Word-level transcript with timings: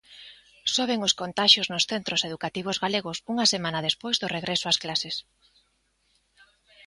Soben 0.75 0.99
os 1.07 1.13
contaxios 1.21 1.67
nos 1.71 1.87
centros 1.91 2.21
educativos 2.29 2.77
galegos 2.83 3.17
unha 3.31 3.45
semana 3.53 3.85
despois 3.87 4.17
do 4.21 4.31
regreso 4.37 4.65
ás 4.71 4.81
clases. 4.83 5.15